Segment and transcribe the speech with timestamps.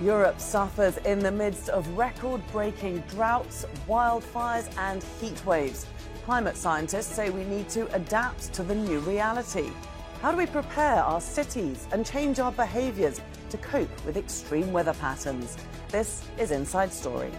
[0.00, 5.86] Europe suffers in the midst of record breaking droughts, wildfires, and heat waves.
[6.24, 9.70] Climate scientists say we need to adapt to the new reality.
[10.20, 13.20] How do we prepare our cities and change our behaviours
[13.50, 15.56] to cope with extreme weather patterns?
[15.88, 17.30] This is Inside Story.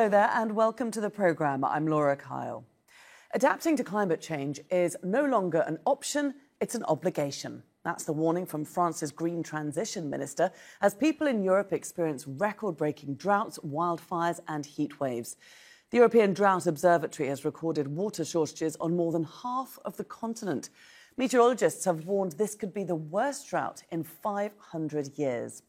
[0.00, 1.62] Hello there, and welcome to the programme.
[1.62, 2.64] I'm Laura Kyle.
[3.34, 7.62] Adapting to climate change is no longer an option, it's an obligation.
[7.84, 13.16] That's the warning from France's Green Transition Minister as people in Europe experience record breaking
[13.16, 15.36] droughts, wildfires, and heat waves.
[15.90, 20.70] The European Drought Observatory has recorded water shortages on more than half of the continent.
[21.18, 25.62] Meteorologists have warned this could be the worst drought in 500 years.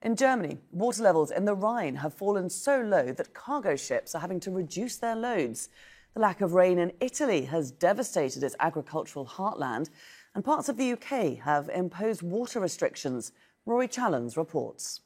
[0.00, 4.20] In Germany, water levels in the Rhine have fallen so low that cargo ships are
[4.20, 5.70] having to reduce their loads.
[6.14, 9.90] The lack of rain in Italy has devastated its agricultural heartland,
[10.36, 13.32] and parts of the UK have imposed water restrictions.
[13.66, 15.00] Rory Challands reports.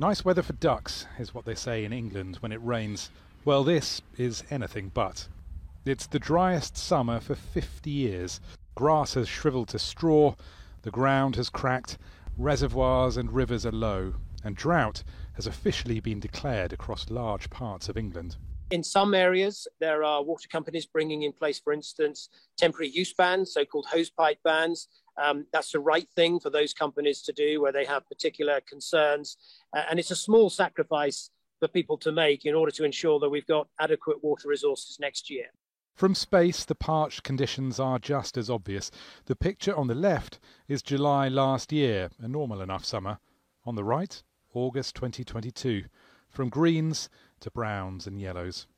[0.00, 3.10] Nice weather for ducks is what they say in England when it rains.
[3.44, 5.28] Well, this is anything but.
[5.84, 8.40] It's the driest summer for 50 years.
[8.74, 10.34] Grass has shriveled to straw,
[10.82, 11.98] the ground has cracked,
[12.38, 15.02] reservoirs and rivers are low, and drought
[15.34, 18.36] has officially been declared across large parts of England.
[18.70, 23.52] In some areas, there are water companies bringing in place, for instance, temporary use bans,
[23.52, 24.88] so called hosepipe bans.
[25.20, 29.36] Um, that's the right thing for those companies to do where they have particular concerns.
[29.76, 33.30] Uh, and it's a small sacrifice for people to make in order to ensure that
[33.30, 35.46] we've got adequate water resources next year.
[35.98, 38.92] From space, the parched conditions are just as obvious.
[39.24, 43.18] The picture on the left is July last year, a normal enough summer.
[43.66, 44.22] On the right,
[44.54, 45.86] August 2022.
[46.28, 47.08] From greens
[47.40, 48.68] to browns and yellows.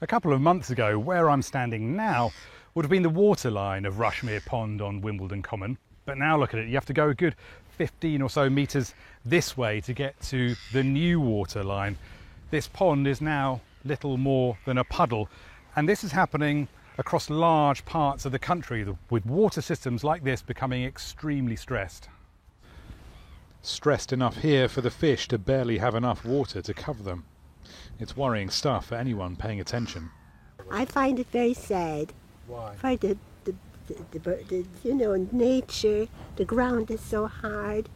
[0.00, 2.32] A couple of months ago, where I'm standing now
[2.74, 5.78] would have been the waterline of Rushmere Pond on Wimbledon Common.
[6.06, 7.36] But now look at it, you have to go a good
[7.76, 8.94] 15 or so metres
[9.24, 11.96] this way to get to the new waterline.
[12.50, 15.28] This pond is now little more than a puddle
[15.78, 16.66] and this is happening
[16.98, 22.08] across large parts of the country with water systems like this becoming extremely stressed.
[23.62, 27.24] Stressed enough here for the fish to barely have enough water to cover them.
[28.00, 30.10] It's worrying stuff for anyone paying attention.
[30.68, 32.12] I find it very sad.
[32.48, 32.74] Why?
[32.74, 33.54] For the, the,
[33.86, 37.88] the, the, the you know, nature, the ground is so hard.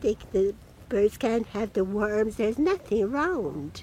[0.00, 0.54] They, the
[0.88, 2.36] birds can't have the worms.
[2.36, 3.82] There's nothing around.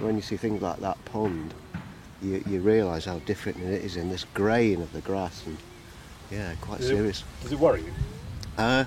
[0.00, 1.54] When you see things like that pond,
[2.22, 5.56] you, you realise how different it is in this greying of the grass and
[6.30, 7.20] yeah, quite does serious.
[7.20, 7.92] It, does it worry you?
[8.56, 8.84] Uh,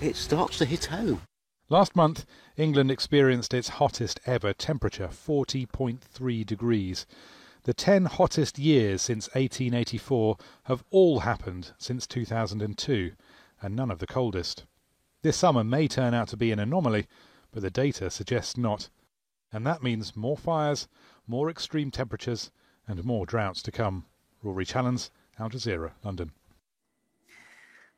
[0.00, 1.22] it starts to hit home.
[1.68, 2.24] Last month,
[2.56, 7.06] England experienced its hottest ever temperature, 40.3 degrees.
[7.64, 13.12] The 10 hottest years since 1884 have all happened since 2002,
[13.60, 14.64] and none of the coldest.
[15.22, 17.06] This summer may turn out to be an anomaly,
[17.52, 18.88] but the data suggests not
[19.52, 20.88] and that means more fires,
[21.26, 22.50] more extreme temperatures,
[22.86, 24.04] and more droughts to come.
[24.42, 26.32] Rory Challands, Al Jazeera, London.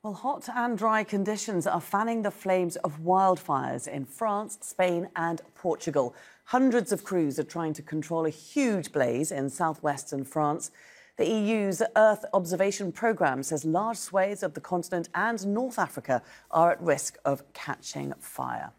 [0.03, 5.43] Well, hot and dry conditions are fanning the flames of wildfires in France, Spain, and
[5.55, 6.15] Portugal.
[6.45, 10.71] Hundreds of crews are trying to control a huge blaze in southwestern France.
[11.19, 16.73] The EU's Earth Observation Programme says large swathes of the continent and North Africa are
[16.73, 18.73] at risk of catching fire.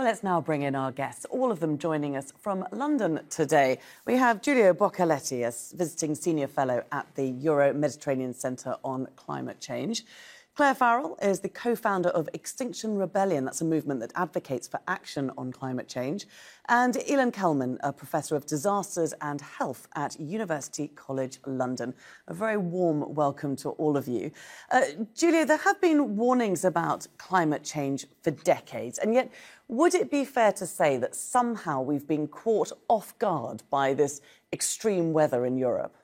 [0.00, 3.80] Well, let's now bring in our guests, all of them joining us from London today.
[4.06, 9.60] We have Giulio Boccaletti, a visiting senior fellow at the Euro Mediterranean Centre on Climate
[9.60, 10.04] Change.
[10.56, 13.44] Clare Farrell is the co founder of Extinction Rebellion.
[13.44, 16.26] That's a movement that advocates for action on climate change.
[16.68, 21.94] And Ilan Kelman, a professor of disasters and health at University College London.
[22.28, 24.32] A very warm welcome to all of you.
[24.70, 24.82] Uh,
[25.14, 29.30] Giulio, there have been warnings about climate change for decades, and yet
[29.70, 34.20] would it be fair to say that somehow we've been caught off guard by this
[34.52, 35.96] extreme weather in Europe?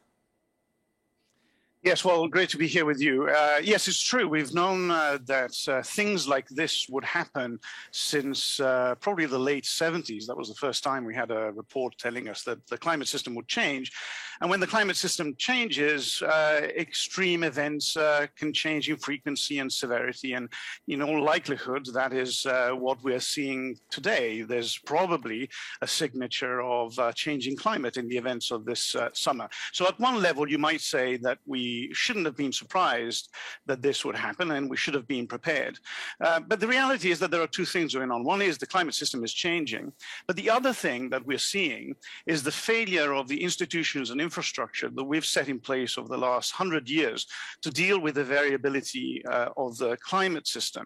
[1.86, 3.28] Yes, well, great to be here with you.
[3.28, 4.26] Uh, yes, it's true.
[4.26, 7.60] We've known uh, that uh, things like this would happen
[7.92, 10.26] since uh, probably the late 70s.
[10.26, 13.36] That was the first time we had a report telling us that the climate system
[13.36, 13.92] would change.
[14.40, 19.72] And when the climate system changes, uh, extreme events uh, can change in frequency and
[19.72, 20.32] severity.
[20.32, 20.48] And
[20.88, 24.42] in all likelihood, that is what we're seeing today.
[24.42, 25.48] There's probably
[25.80, 29.48] a signature of changing climate in the events of this summer.
[29.72, 33.25] So, at one level, you might say that we shouldn't have been surprised
[33.69, 35.75] that this would happen and we should have been prepared.
[36.26, 38.25] Uh, but the reality is that there are two things going on.
[38.25, 39.93] One is the climate system is changing,
[40.26, 41.84] but the other thing that we're seeing
[42.26, 46.25] is the failure of the institutions and infrastructure that we've set in place over the
[46.28, 47.26] last hundred years
[47.62, 50.84] to deal with the variability uh, of the climate system.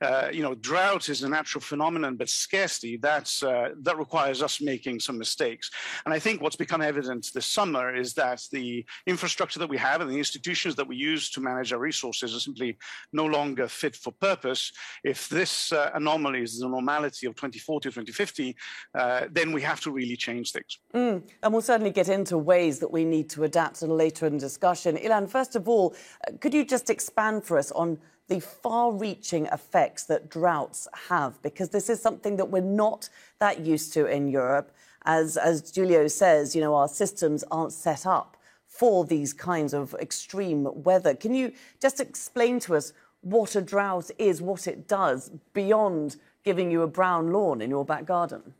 [0.00, 4.60] Uh, you know, drought is a natural phenomenon, but scarcity, that's, uh, that requires us
[4.60, 5.70] making some mistakes.
[6.04, 10.00] And I think what's become evident this summer is that the infrastructure that we have
[10.00, 12.78] and the institutions that we use to manage our resources are simply
[13.12, 14.72] no longer fit for purpose.
[15.04, 18.56] If this uh, anomaly is the normality of 2040 or 2050,
[18.94, 20.78] uh, then we have to really change things.
[20.94, 21.22] Mm.
[21.42, 24.96] And we'll certainly get into ways that we need to adapt later in discussion.
[24.96, 25.94] Ilan, first of all,
[26.26, 27.98] uh, could you just expand for us on
[28.28, 31.40] the far reaching effects that droughts have?
[31.42, 34.72] Because this is something that we're not that used to in Europe.
[35.04, 38.36] As, as Giulio says, you know, our systems aren't set up
[38.72, 41.14] for these kinds of extreme weather.
[41.14, 46.70] Can you just explain to us what a drought is, what it does, beyond giving
[46.70, 48.54] you a brown lawn in your back garden?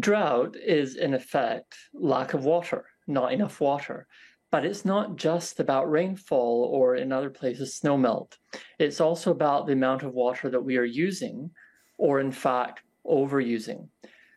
[0.00, 4.06] Drought is, in effect, lack of water, not enough water.
[4.50, 8.38] But it's not just about rainfall or, in other places, snowmelt.
[8.78, 11.50] It's also about the amount of water that we are using,
[11.98, 13.88] or in fact, overusing.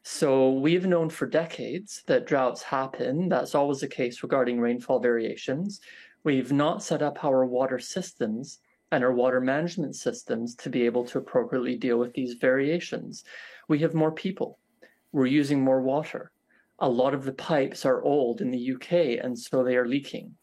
[0.10, 3.28] So we've known for decades that droughts happen.
[3.28, 5.82] That's always the case regarding rainfall variations.
[6.24, 8.60] We've not set up our water systems
[8.94, 13.26] and our water management systems to be able to appropriately deal with these variations.
[13.68, 14.60] We have more people.
[15.12, 16.32] We're using more water.
[16.80, 20.36] A lot of the pipes are old in the UK, and so they are leaking.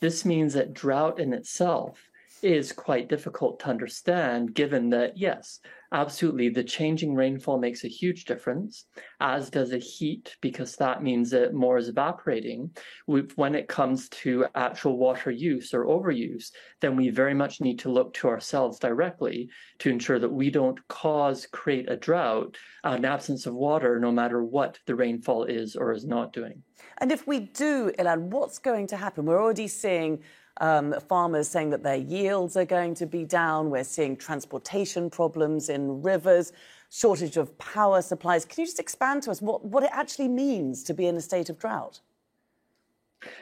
[0.00, 2.10] This means that drought in itself
[2.42, 5.60] is quite difficult to understand, given that, yes,
[5.92, 8.86] absolutely, the changing rainfall makes a huge difference,
[9.20, 12.70] as does the heat, because that means that more is evaporating.
[13.06, 16.50] When it comes to actual water use or overuse,
[16.80, 19.48] then we very much need to look to ourselves directly
[19.78, 24.42] to ensure that we don't cause, create a drought, an absence of water, no matter
[24.42, 26.62] what the rainfall is or is not doing.
[26.98, 29.24] And if we do, Ilan, what's going to happen?
[29.24, 30.22] We're already seeing
[30.60, 33.70] um, farmers saying that their yields are going to be down.
[33.70, 36.52] We're seeing transportation problems in rivers,
[36.90, 38.44] shortage of power supplies.
[38.44, 41.20] Can you just expand to us what, what it actually means to be in a
[41.20, 42.00] state of drought?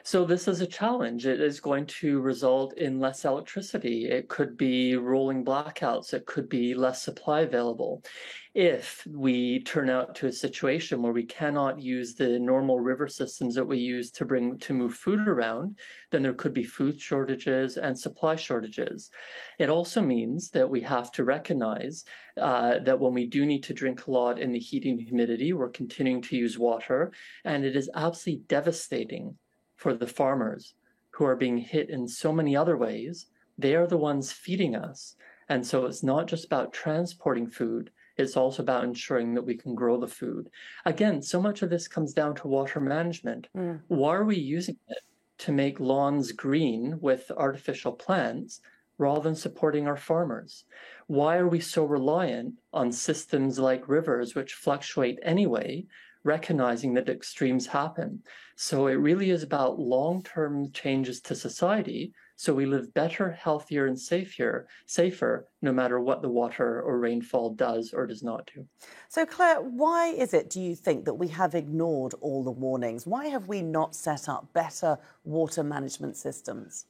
[0.03, 1.27] So this is a challenge.
[1.27, 4.07] It is going to result in less electricity.
[4.07, 6.13] It could be rolling blackouts.
[6.13, 8.03] It could be less supply available.
[8.53, 13.55] If we turn out to a situation where we cannot use the normal river systems
[13.55, 15.79] that we use to bring to move food around,
[16.11, 19.11] then there could be food shortages and supply shortages.
[19.61, 22.05] It also means that we have to recognize
[22.37, 25.53] uh, that when we do need to drink a lot in the heating and humidity,
[25.53, 27.13] we're continuing to use water,
[27.45, 29.37] and it is absolutely devastating
[29.81, 30.75] for the farmers
[31.09, 33.27] who are being hit in so many other ways.
[33.57, 35.17] They are the ones feeding us.
[35.49, 39.75] And so it's not just about transporting food, it's also about ensuring that we can
[39.75, 40.51] grow the food.
[40.85, 43.49] Again, so much of this comes down to water management.
[43.57, 43.81] Mm.
[43.89, 45.03] Why are we using it
[45.39, 48.61] to make lawns green with artificial plants
[48.99, 50.65] rather than supporting our farmers?
[51.07, 55.87] Why are we so reliant on systems like rivers, which fluctuate anyway,
[56.25, 58.23] recognizing that extremes happen.
[58.57, 63.85] So it really is about long term changes to society so we live better, healthier,
[63.85, 68.67] and safer, safer no matter what the water or rainfall does or does not do.
[69.11, 73.07] So, Clare, why is it, do you think, that we have ignored all the warnings?
[73.07, 76.87] Why have we not set up better water management systems?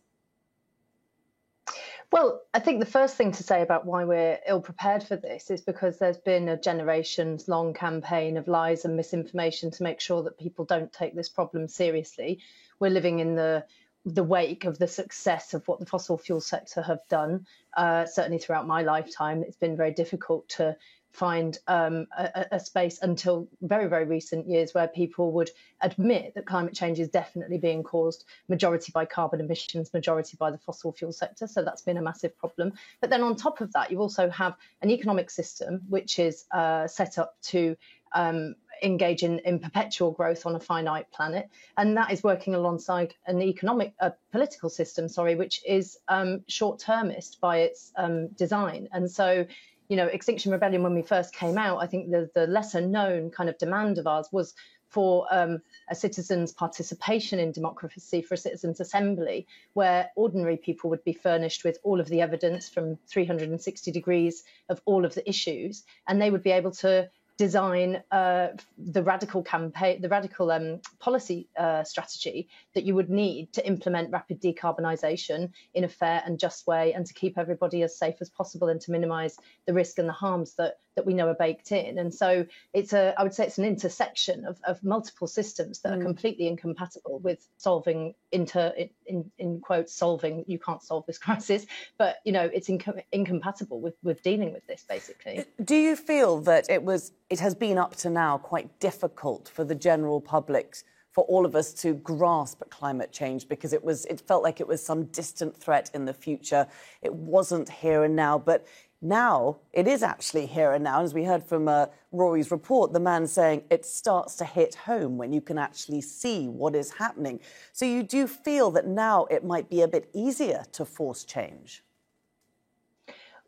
[2.13, 5.49] Well, I think the first thing to say about why we're ill prepared for this
[5.49, 10.25] is because there's been a generations long campaign of lies and misinformation to make sure
[10.25, 12.41] that people don't take this problem seriously.
[12.81, 13.65] We're living in the
[14.07, 17.47] the wake of the success of what the fossil fuel sector have done.
[17.77, 20.75] Uh, certainly throughout my lifetime, it's been very difficult to
[21.13, 25.51] find um, a, a, space until very, very recent years where people would
[25.81, 30.59] admit that climate change is definitely being caused majority by carbon emissions, majority by the
[30.59, 31.47] fossil fuel sector.
[31.47, 32.73] So that's been a massive problem.
[33.01, 36.87] But then on top of that, you also have an economic system which is uh,
[36.87, 37.77] set up to
[38.13, 43.15] um, engage in, in perpetual growth on a finite planet, and that is working alongside
[43.27, 48.89] an economic, uh, political system, sorry, which is um, short-termist by its um, design.
[48.93, 49.47] And so,
[49.91, 53.31] you know, Extinction Rebellion, when we first came out, I think the the lesser known
[53.31, 54.55] kind of demand of ours was
[54.89, 61.03] for um, a citizen's participation in democracy, for a citizens' assembly, where ordinary people would
[61.03, 65.83] be furnished with all of the evidence from 360 degrees of all of the issues,
[66.07, 71.49] and they would be able to design uh, the radical campaign, the radical um, policy
[71.59, 76.67] uh, strategy that you would need to implement rapid decarbonisation in a fair and just
[76.67, 80.07] way, and to keep everybody as safe as possible, and to minimise the risk and
[80.07, 81.99] the harms that that we know are baked in.
[81.99, 85.93] And so it's a, I would say, it's an intersection of, of multiple systems that
[85.93, 85.99] mm.
[85.99, 88.75] are completely incompatible with solving inter
[89.07, 90.45] in, in quotes solving.
[90.47, 91.65] You can't solve this crisis,
[91.97, 95.47] but you know it's inco- incompatible with with dealing with this basically.
[95.65, 99.65] Do you feel that it was it has been up to now quite difficult for
[99.65, 100.77] the general public
[101.13, 104.69] for all of us to grasp climate change because it was it felt like it
[104.69, 106.67] was some distant threat in the future
[107.03, 108.67] it wasn't here and now but
[109.03, 113.01] now it is actually here and now as we heard from uh, rory's report the
[113.01, 117.41] man saying it starts to hit home when you can actually see what is happening.
[117.73, 121.83] So you do feel that now it might be a bit easier to force change?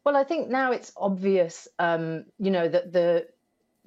[0.04, 3.28] Well, I think now it's obvious, um, you know, that the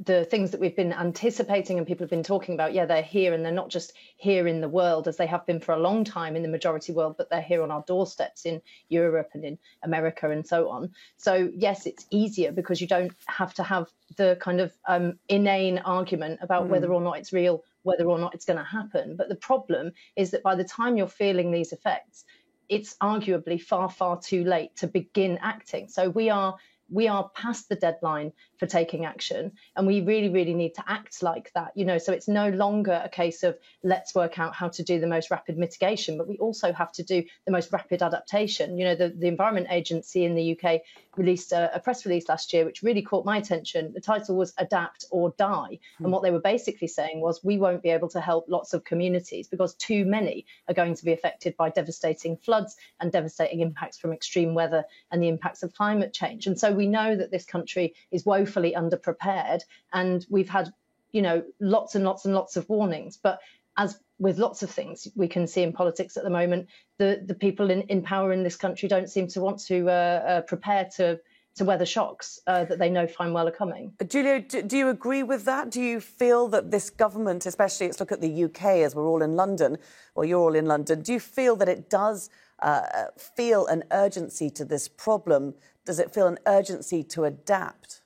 [0.03, 3.33] the things that we've been anticipating and people have been talking about, yeah, they're here
[3.33, 6.03] and they're not just here in the world as they have been for a long
[6.03, 9.57] time in the majority world, but they're here on our doorsteps in Europe and in
[9.83, 10.91] America and so on.
[11.15, 13.87] So, yes, it's easier because you don't have to have
[14.17, 16.69] the kind of um, inane argument about mm.
[16.69, 19.15] whether or not it's real, whether or not it's going to happen.
[19.15, 22.25] But the problem is that by the time you're feeling these effects,
[22.67, 25.87] it's arguably far, far too late to begin acting.
[25.87, 26.57] So, we are
[26.89, 31.21] we are past the deadline for taking action and we really really need to act
[31.23, 31.97] like that you know?
[31.97, 35.31] So it's no longer a case of let's work out how to do the most
[35.31, 38.77] rapid mitigation but we also have to do the most rapid adaptation.
[38.77, 40.81] You know the, the environment agency in the uk
[41.17, 43.93] released a, a press release last year which really caught my attention.
[43.93, 45.79] The title was adapt or die.
[45.97, 46.11] And hmm.
[46.11, 49.47] what they were basically saying was we won't be able to help lots of communities
[49.47, 54.13] because too many are going to be affected by devastating floods and devastating impacts from
[54.13, 56.47] extreme weather and the impacts of climate change.
[56.47, 59.61] And so we know that this country is woefully underprepared,
[59.93, 60.71] and we've had,
[61.11, 63.17] you know, lots and lots and lots of warnings.
[63.21, 63.39] But
[63.77, 66.67] as with lots of things we can see in politics at the moment,
[66.97, 69.91] the the people in, in power in this country don't seem to want to uh,
[69.91, 71.19] uh, prepare to
[71.55, 73.93] to weather shocks uh, that they know fine well are coming.
[74.05, 75.71] Giulio, do, do, you agree with that?
[75.71, 79.21] Do you feel that this government, especially let's look at the UK as we're all
[79.21, 79.77] in London,
[80.15, 82.29] or you're all in London, do you feel that it does
[82.59, 85.53] uh, feel an urgency to this problem?
[85.85, 88.01] Does it feel an urgency to adapt?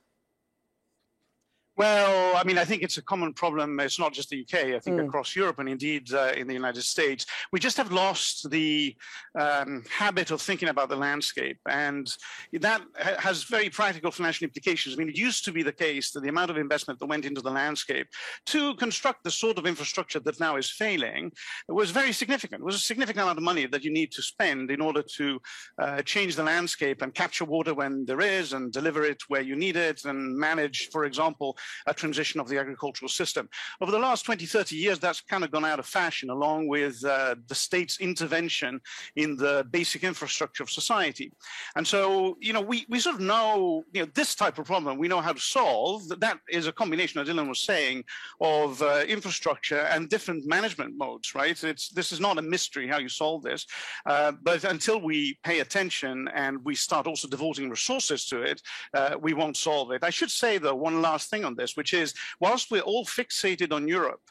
[1.80, 3.80] Well, I mean, I think it's a common problem.
[3.80, 4.76] It's not just the UK.
[4.76, 5.08] I think mm.
[5.08, 8.94] across Europe and indeed uh, in the United States, we just have lost the
[9.40, 12.14] um, habit of thinking about the landscape, and
[12.52, 14.94] that has very practical financial implications.
[14.94, 17.24] I mean, it used to be the case that the amount of investment that went
[17.24, 18.10] into the landscape
[18.48, 21.32] to construct the sort of infrastructure that now is failing
[21.70, 22.62] was very significant.
[22.62, 25.40] It was a significant amount of money that you need to spend in order to
[25.82, 29.56] uh, change the landscape and capture water when there is, and deliver it where you
[29.56, 31.56] need it, and manage, for example
[31.88, 33.50] a transition of the agricultural system.
[33.82, 37.04] Over the last 20, 30 years, that's kind of gone out of fashion, along with
[37.06, 38.80] uh, the state's intervention
[39.16, 41.32] in the basic infrastructure of society.
[41.76, 44.98] And so, you know, we, we sort of know, you know, this type of problem
[44.98, 46.08] we know how to solve.
[46.20, 48.04] That is a combination, as Ilan was saying,
[48.42, 51.62] of uh, infrastructure and different management modes, right?
[51.64, 53.66] It's, this is not a mystery how you solve this.
[54.06, 58.62] Uh, but until we pay attention and we start also devoting resources to it,
[58.94, 60.04] uh, we won't solve it.
[60.04, 63.72] I should say, though, one last thing on this, which is whilst we're all fixated
[63.72, 64.22] on Europe,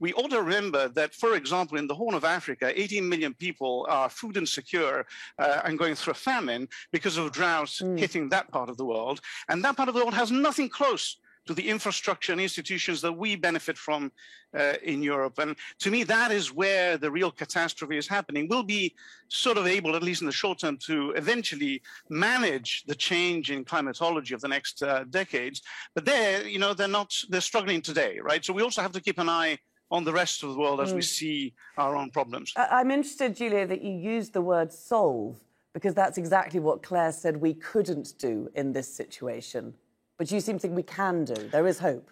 [0.00, 3.86] we ought to remember that, for example, in the Horn of Africa, 18 million people
[3.88, 5.06] are food insecure
[5.38, 7.98] uh, and going through a famine because of droughts mm.
[7.98, 9.20] hitting that part of the world.
[9.48, 11.16] And that part of the world has nothing close
[11.48, 14.12] to the infrastructure and institutions that we benefit from
[14.56, 15.38] uh, in Europe.
[15.38, 18.48] And to me, that is where the real catastrophe is happening.
[18.48, 18.94] We'll be
[19.28, 23.64] sort of able, at least in the short term, to eventually manage the change in
[23.64, 25.62] climatology of the next uh, decades.
[25.94, 28.44] But they're, you know, they're not, they're struggling today, right?
[28.44, 29.58] So we also have to keep an eye
[29.90, 30.96] on the rest of the world as mm.
[30.96, 32.52] we see our own problems.
[32.56, 35.40] I'm interested, Giulio, that you used the word solve
[35.72, 39.72] because that's exactly what Clare said we couldn't do in this situation.
[40.18, 41.34] But you seem to think we can do.
[41.34, 42.10] There is hope.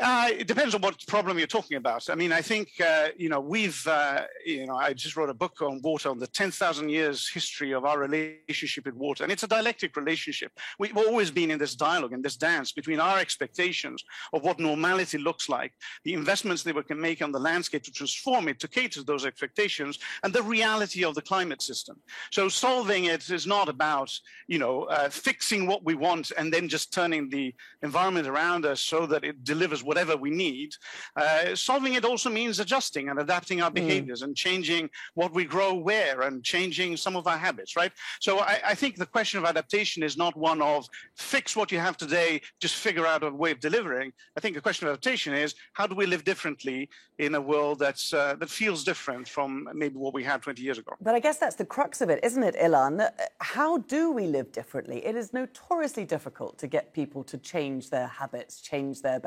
[0.00, 2.08] Uh, it depends on what problem you're talking about.
[2.08, 5.34] I mean, I think, uh, you know, we've, uh, you know, I just wrote a
[5.34, 9.22] book on water, on the 10,000 years history of our relationship with water.
[9.22, 10.50] And it's a dialectic relationship.
[10.78, 15.18] We've always been in this dialogue and this dance between our expectations of what normality
[15.18, 18.68] looks like, the investments that we can make on the landscape to transform it, to
[18.68, 22.00] cater to those expectations, and the reality of the climate system.
[22.30, 24.10] So solving it is not about,
[24.48, 28.80] you know, uh, fixing what we want and then just turning the environment around us
[28.80, 30.72] so that it delivers whatever we need.
[31.16, 33.74] Uh, solving it also means adjusting and adapting our hmm.
[33.74, 34.26] behaviors mm.
[34.26, 37.92] and changing what we grow where and changing some of our habits, right?
[38.20, 40.86] So I, I, think the question of adaptation is not one of
[41.16, 44.12] fix what you have today, just figure out a way of delivering.
[44.36, 47.78] I think the question of adaptation is how do we live differently in a world
[47.78, 50.92] that's uh, that feels different from maybe what we had 20 years ago?
[51.00, 53.08] But I guess that's the crux of it, isn't it, Ilan?
[53.40, 55.04] How do we live differently?
[55.04, 59.18] It is notoriously difficult to get people to change their habits, change their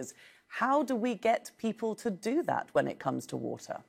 [0.00, 0.14] behaviors
[0.52, 3.84] how do we get people to do that when it comes to water?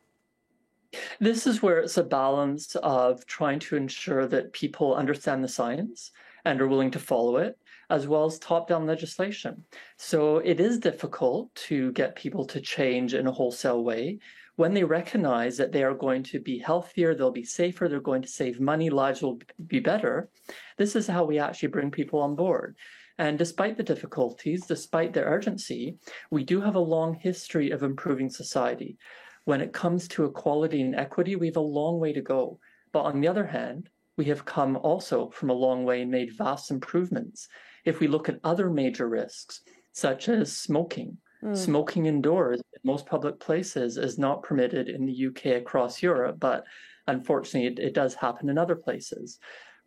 [1.20, 6.12] This is where it's a balance of trying to ensure that people understand the science
[6.46, 7.58] and are willing to follow it,
[7.90, 9.64] as well as top down legislation.
[9.98, 14.20] So it is difficult to get people to change in a wholesale way.
[14.58, 18.22] When they recognize that they are going to be healthier, they'll be safer, they're going
[18.22, 20.30] to save money, lives will be better,
[20.78, 22.76] this is how we actually bring people on board.
[23.22, 26.00] And despite the difficulties, despite the urgency,
[26.32, 28.98] we do have a long history of improving society.
[29.46, 32.58] When it comes to equality and equity, we have a long way to go.
[32.92, 36.36] But on the other hand, we have come also from a long way and made
[36.36, 37.48] vast improvements.
[37.86, 39.62] If we look at other major risks,
[39.92, 41.56] such as smoking, mm.
[41.56, 46.64] smoking indoors in most public places is not permitted in the UK across Europe, but
[47.06, 49.38] unfortunately, it, it does happen in other places.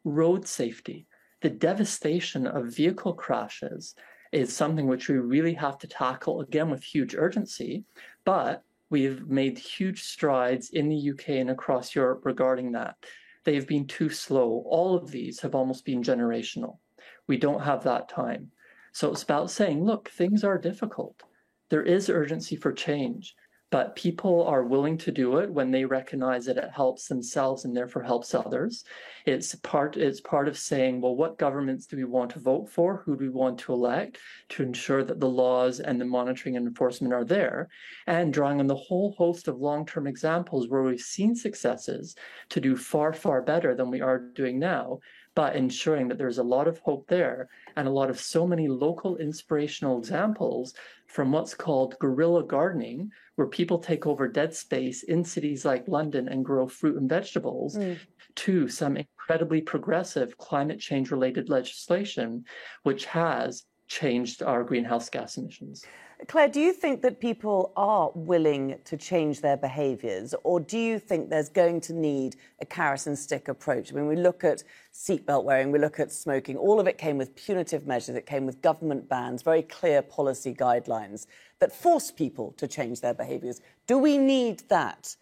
[0.04, 1.08] Road safety,
[1.44, 3.94] the devastation of vehicle crashes
[4.32, 7.84] is something which we really have to tackle again with huge urgency.
[8.24, 12.96] But we've made huge strides in the UK and across Europe regarding that.
[13.44, 14.64] They've been too slow.
[14.66, 16.78] All of these have almost been generational.
[17.26, 18.50] We don't have that time.
[18.92, 21.22] So it's about saying, look, things are difficult.
[21.68, 23.36] There is urgency for change
[23.74, 27.76] but people are willing to do it when they recognize that it helps themselves and
[27.76, 28.84] therefore helps others.
[29.26, 33.02] It's part it's part of saying, well, what governments do we want to vote for?
[33.04, 34.18] Who do we want to elect
[34.50, 37.68] to ensure that the laws and the monitoring and enforcement are there?
[38.06, 42.14] And drawing on the whole host of long-term examples where we've seen successes
[42.50, 45.00] to do far, far better than we are doing now
[45.34, 48.68] but ensuring that there's a lot of hope there and a lot of so many
[48.68, 50.74] local inspirational examples
[51.06, 56.28] from what's called guerrilla gardening, where people take over dead space in cities like London
[56.28, 57.98] and grow fruit and vegetables, mm.
[58.36, 62.44] to some incredibly progressive climate change related legislation,
[62.82, 65.84] which has changed our greenhouse gas emissions.
[66.28, 70.98] Clare, do you think that people are willing to change their behaviours, or do you
[70.98, 73.92] think there's going to need a carrot and stick approach?
[73.92, 77.18] I mean, we look at seatbelt wearing, we look at smoking, all of it came
[77.18, 81.26] with punitive measures, it came with government bans, very clear policy guidelines
[81.58, 83.60] that forced people to change their behaviours.
[83.86, 85.16] Do we need that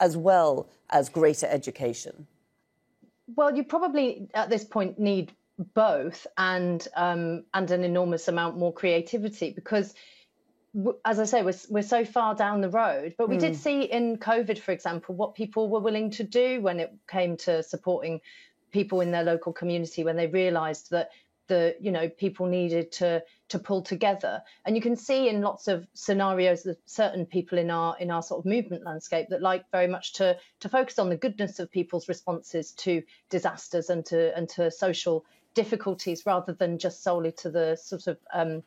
[0.00, 2.26] as well as greater education?
[3.36, 5.32] Well, you probably at this point need
[5.74, 9.94] both and um, and an enormous amount more creativity because
[11.04, 13.14] as I say, we're, we're so far down the road.
[13.18, 13.40] But we mm.
[13.40, 13.58] did hmm.
[13.58, 17.62] see in COVID, for example, what people were willing to do when it came to
[17.62, 18.20] supporting
[18.70, 21.10] people in their local community when they realised that
[21.48, 24.42] the you know people needed to to pull together.
[24.64, 28.22] And you can see in lots of scenarios that certain people in our in our
[28.22, 31.70] sort of movement landscape that like very much to to focus on the goodness of
[31.70, 37.50] people's responses to disasters and to and to social difficulties rather than just solely to
[37.50, 38.62] the sort of um,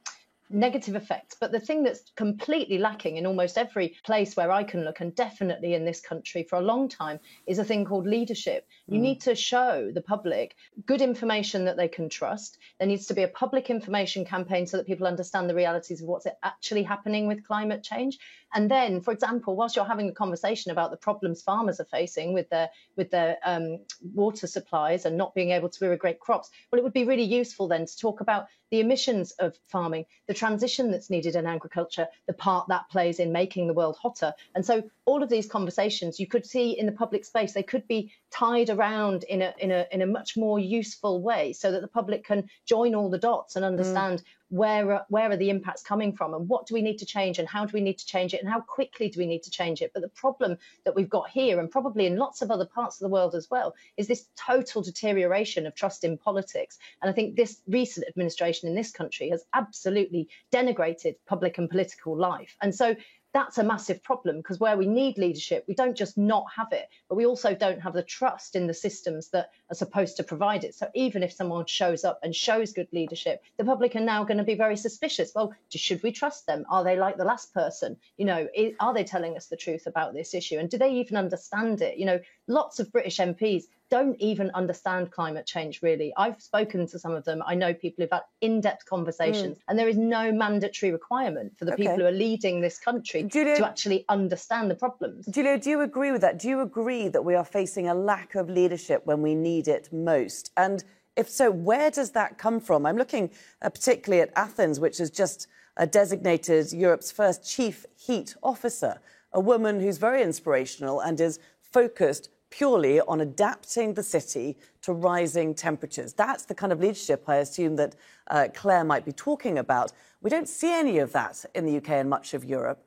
[0.49, 1.35] negative effects.
[1.39, 5.15] But the thing that's completely lacking in almost every place where I can look, and
[5.15, 8.67] definitely in this country for a long time, is a thing called leadership.
[8.87, 9.03] You mm.
[9.03, 10.55] need to show the public
[10.85, 12.57] good information that they can trust.
[12.79, 16.07] There needs to be a public information campaign so that people understand the realities of
[16.07, 18.19] what's actually happening with climate change.
[18.55, 22.33] And then, for example, whilst you're having a conversation about the problems farmers are facing
[22.33, 23.79] with their with their um,
[24.13, 27.67] water supplies and not being able to irrigate crops, well, it would be really useful
[27.67, 32.33] then to talk about the emissions of farming, the transition that's needed in agriculture, the
[32.33, 34.33] part that plays in making the world hotter.
[34.55, 37.87] And so all of these conversations you could see in the public space, they could
[37.87, 41.81] be tied around in a in a in a much more useful way so that
[41.81, 44.23] the public can join all the dots and understand mm.
[44.49, 47.47] where where are the impacts coming from and what do we need to change and
[47.47, 49.81] how do we need to change it and how quickly do we need to change
[49.81, 49.91] it.
[49.93, 53.05] But the problem that we've got here and probably in lots of other parts of
[53.05, 56.77] the world as well is this total deterioration of trust in politics.
[57.01, 62.17] And i think this recent administration in this country has absolutely denigrated public and political
[62.17, 62.57] life.
[62.61, 62.95] And so
[63.35, 66.87] that's a massive problem because where we need leadership, we don't just not have it,
[67.09, 70.63] but we also don't have the trust in the systems that are supposed to provide
[70.63, 70.73] it.
[70.73, 74.37] So even if someone shows up and shows good leadership, the public are now going
[74.37, 75.33] to be very suspicious.
[75.35, 76.65] Well, should we trust them?
[76.69, 77.97] Are they like the last person?
[78.15, 78.47] You know,
[78.79, 80.57] are they telling us the truth about this issue?
[80.57, 81.97] And do they even understand it?
[81.97, 86.13] You know, lots of British MPs don't even understand climate change really.
[86.17, 87.43] I've spoken to some of them.
[87.45, 89.61] I know people who've had in depth conversations, mm.
[89.67, 91.83] and there is no mandatory requirement for the okay.
[91.83, 95.27] people who are leading this country Giulio, to actually understand the problems.
[95.27, 96.39] Giulio, do you agree with that?
[96.39, 99.89] Do you agree that we are facing a lack of leadership when we need it
[99.91, 100.51] most?
[100.57, 100.83] And
[101.15, 102.85] if so, where does that come from?
[102.85, 103.29] I'm looking
[103.61, 108.99] uh, particularly at Athens, which has just uh, designated Europe's first chief heat officer,
[109.31, 115.53] a woman who's very inspirational and is focused purely on adapting the city to rising
[115.53, 116.13] temperatures.
[116.13, 117.95] That's the kind of leadership I assume that
[118.31, 119.91] uh, Clare might be talking about.
[120.21, 122.81] We don't see any of that in the UK and much of Europe.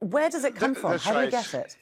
[0.00, 0.98] Where does it come from?
[0.98, 1.76] How do you get it?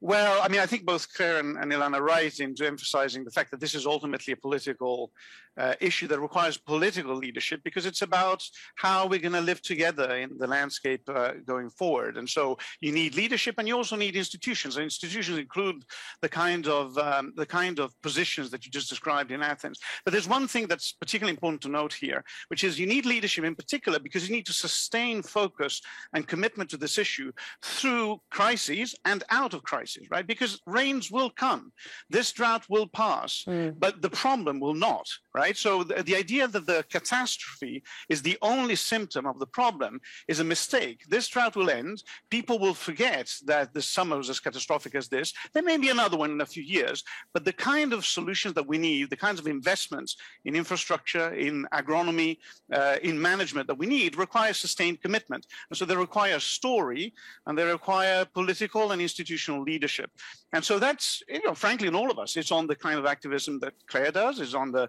[0.00, 3.32] Well, I mean, I think both Clare and, and Ilana are right into emphasizing the
[3.32, 5.10] fact that this is ultimately a political
[5.58, 8.42] uh, issue that requires political leadership because it's about
[8.76, 12.16] how we're going to live together in the landscape uh, going forward.
[12.16, 14.76] And so you need leadership, and you also need institutions.
[14.76, 15.84] And institutions include
[16.22, 19.78] the kind of um, the kind of positions that you just described in Athens.
[20.04, 23.44] But there's one thing that's particularly important to note here, which is you need leadership
[23.44, 25.80] in particular because you need to sustain focus
[26.12, 30.26] and commitment to this issue through crises and out of crises right?
[30.26, 31.72] Because rains will come,
[32.10, 33.74] this drought will pass, mm.
[33.78, 35.47] but the problem will not, right?
[35.56, 40.40] So the, the idea that the catastrophe is the only symptom of the problem is
[40.40, 41.04] a mistake.
[41.08, 42.02] This drought will end.
[42.30, 45.32] People will forget that the summer was as catastrophic as this.
[45.52, 48.66] There may be another one in a few years, but the kind of solutions that
[48.66, 52.38] we need, the kinds of investments in infrastructure, in agronomy,
[52.72, 55.46] uh, in management that we need require sustained commitment.
[55.70, 57.14] And so they require story
[57.46, 60.10] and they require political and institutional leadership.
[60.52, 63.04] And so that's, you know, frankly, in all of us, it's on the kind of
[63.04, 64.88] activism that Clare does, it's on the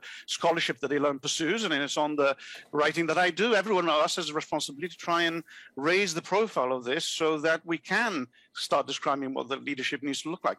[0.49, 2.35] scholarship that Ilan pursues, and it's on the
[2.71, 3.53] writing that I do.
[3.53, 5.43] Everyone of us has a responsibility to try and
[5.75, 10.23] raise the profile of this so that we can start describing what the leadership needs
[10.23, 10.57] to look like.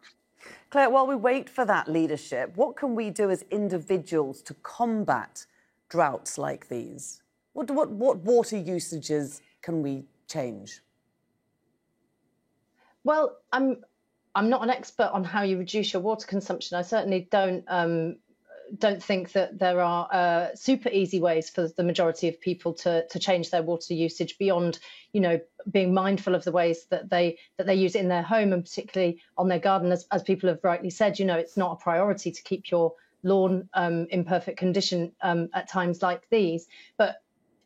[0.69, 5.45] Clare, while we wait for that leadership, what can we do as individuals to combat
[5.89, 7.21] droughts like these?
[7.51, 10.79] What, what, what water usages can we change?
[13.03, 13.83] Well, I'm
[14.33, 16.77] I'm not an expert on how you reduce your water consumption.
[16.77, 18.15] I certainly don't um,
[18.77, 23.05] don't think that there are uh, super easy ways for the majority of people to
[23.07, 24.79] to change their water usage beyond
[25.13, 28.23] you know being mindful of the ways that they that they use it in their
[28.23, 29.91] home and particularly on their garden.
[29.91, 32.93] As, as people have rightly said you know it's not a priority to keep your
[33.23, 36.67] lawn um, in perfect condition um, at times like these.
[36.97, 37.21] But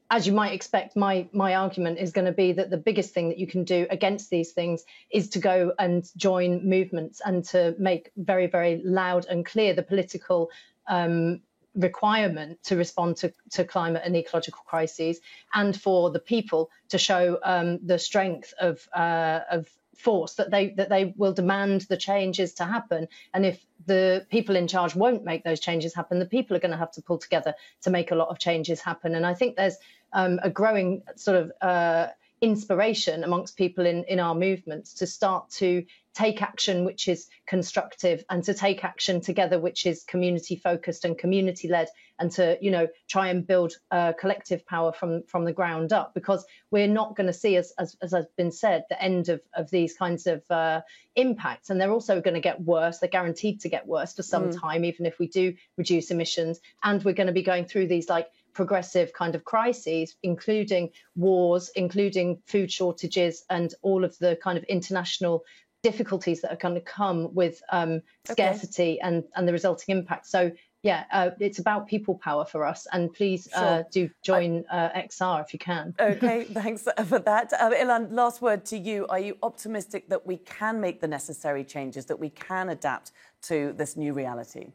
[0.10, 3.30] as you might expect, my my argument is going to be that the biggest thing
[3.30, 7.76] that you can do against these things is to go and join movements and to
[7.80, 10.52] make very very loud and clear the political
[10.88, 11.42] um,
[11.76, 15.20] requirement to respond to, to climate and ecological crises,
[15.54, 20.70] and for the people to show um, the strength of uh, of force that they
[20.70, 23.08] that they will demand the changes to happen.
[23.34, 26.72] And if the people in charge won't make those changes happen the people are going
[26.72, 29.16] to have to pull together to make a lot of changes happen.
[29.16, 29.78] And i think there's
[30.14, 32.08] um, a growing sort of uh,
[32.42, 35.86] inspiration amongst people in, in our movements to start to
[36.16, 41.18] take action which is constructive and to take action together which is community focused and
[41.18, 45.52] community led and to you know try and build uh, collective power from from the
[45.54, 49.02] ground up because we're not going to see as, as, as has been said the
[49.02, 50.82] end of of these kinds of uh,
[51.16, 54.50] impacts and they're also going to get worse they're guaranteed to get worse for some
[54.50, 54.60] mm.
[54.60, 58.10] time even if we do reduce emissions and we're going to be going through these
[58.10, 64.58] like progressive kind of crises, including wars, including food shortages, and all of the kind
[64.58, 65.44] of international
[65.92, 69.00] difficulties that are going to come with um, scarcity okay.
[69.04, 70.26] and, and the resulting impact.
[70.26, 72.88] So yeah, uh, it's about people power for us.
[72.92, 73.68] And please uh, sure.
[73.68, 75.94] uh, do join uh, XR if you can.
[76.00, 77.54] Okay, thanks for that.
[77.54, 79.06] Uh, Ilan, last word to you.
[79.08, 83.12] Are you optimistic that we can make the necessary changes, that we can adapt
[83.44, 84.66] to this new reality?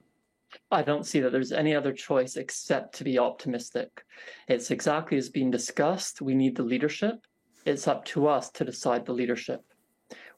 [0.71, 4.05] I don't see that there's any other choice except to be optimistic.
[4.49, 6.21] It's exactly as being discussed.
[6.21, 7.17] We need the leadership.
[7.65, 9.63] It's up to us to decide the leadership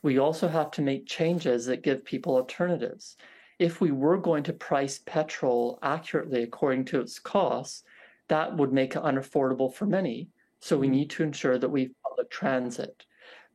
[0.03, 3.17] we also have to make changes that give people alternatives.
[3.59, 7.85] If we were going to price petrol accurately according to its costs,
[8.29, 10.29] that would make it unaffordable for many.
[10.61, 10.97] So we mm-hmm.
[10.97, 13.05] need to ensure that we have public transit.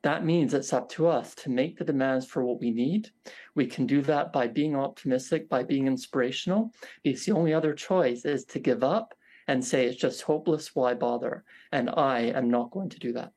[0.04, 3.10] That means it's up to us to make the demands for what we need.
[3.56, 6.72] We can do that by being optimistic, by being inspirational,
[7.04, 9.16] because the only other choice is to give up
[9.48, 11.44] and say it's just hopeless, why bother?
[11.72, 13.32] And I am not going to do that.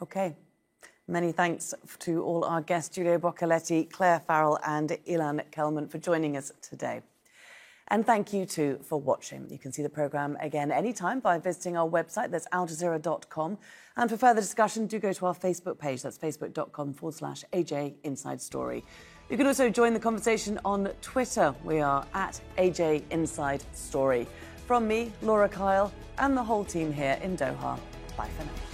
[0.00, 0.36] Okay.
[1.06, 6.36] Many thanks to all our guests, Giulio Boccaletti, Clare Farrell, and Ilan Kelman, for joining
[6.36, 7.02] us today.
[7.88, 9.46] And thank you too for watching.
[9.50, 13.58] You can see the programme again anytime by visiting our website, that's aljazeera.com.
[13.96, 17.94] And for further discussion, do go to our Facebook page, that's facebook.com forward slash AJ
[18.02, 18.82] Inside Story.
[19.28, 21.54] You can also join the conversation on Twitter.
[21.64, 24.26] We are at AJ Inside Story.
[24.66, 27.78] From me, Laura Kyle, and the whole team here in Doha.
[28.16, 28.73] Bye for now.